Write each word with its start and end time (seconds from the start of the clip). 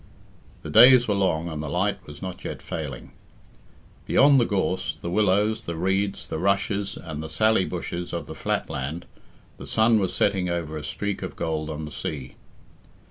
The 0.63 0.71
days 0.71 1.07
were 1.07 1.13
long 1.13 1.47
and 1.47 1.61
the 1.61 1.69
light 1.69 2.07
was 2.07 2.23
not 2.23 2.43
yet 2.43 2.59
failing. 2.59 3.11
Beyond 4.07 4.39
the 4.39 4.47
gorse, 4.47 4.95
the 4.95 5.11
willows, 5.11 5.67
the 5.67 5.75
reeds, 5.75 6.27
the 6.27 6.39
rushes 6.39 6.97
and 6.99 7.21
the 7.21 7.29
sally 7.29 7.65
bushes 7.65 8.11
of 8.11 8.25
the 8.25 8.33
flat 8.33 8.67
land, 8.67 9.05
the 9.59 9.67
sun 9.67 9.99
was 9.99 10.11
setting 10.11 10.49
over 10.49 10.75
a 10.75 10.83
streak 10.83 11.21
of 11.21 11.35
gold 11.35 11.69
on 11.69 11.85
the 11.85 11.91
sea. 11.91 12.33